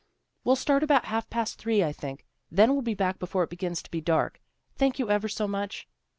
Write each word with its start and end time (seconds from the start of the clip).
"We'll 0.43 0.55
start 0.55 0.81
about 0.81 1.05
half 1.05 1.29
past 1.29 1.59
three, 1.59 1.83
I 1.83 1.91
think. 1.93 2.25
Then 2.49 2.73
we'll 2.73 2.81
be 2.81 2.95
back 2.95 3.19
before 3.19 3.43
it 3.43 3.51
begins 3.51 3.83
to 3.83 3.91
be 3.91 4.01
dark. 4.01 4.41
Thank 4.75 4.97
you 4.97 5.11
ever 5.11 5.29
so 5.29 5.47
much." 5.47 5.87